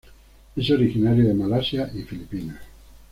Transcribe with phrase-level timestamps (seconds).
[0.55, 2.57] Es originario de Malasia y Filipinas.